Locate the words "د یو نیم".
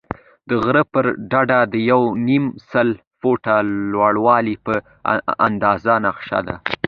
1.73-2.45